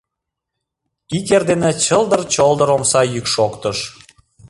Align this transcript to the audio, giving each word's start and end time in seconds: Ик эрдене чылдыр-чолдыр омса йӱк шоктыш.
Ик 1.17 1.27
эрдене 1.35 1.71
чылдыр-чолдыр 1.85 2.69
омса 2.75 3.01
йӱк 3.13 3.27
шоктыш. 3.33 3.77